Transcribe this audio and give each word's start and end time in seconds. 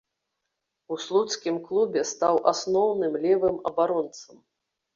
У 0.95 0.97
слуцкім 1.03 1.59
клубе 1.67 2.01
стаў 2.13 2.41
асноўным 2.55 3.21
левым 3.29 3.63
абаронцам. 3.73 4.35